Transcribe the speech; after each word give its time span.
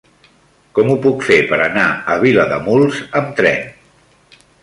Com 0.77 0.87
ho 0.93 0.95
puc 1.03 1.25
fer 1.27 1.37
per 1.51 1.59
anar 1.65 1.85
a 2.15 2.17
Vilademuls 2.25 3.03
amb 3.21 3.29
tren? 3.43 3.71